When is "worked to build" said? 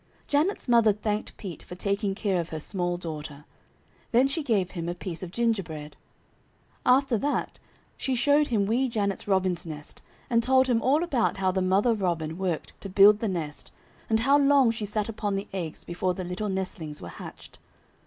12.39-13.19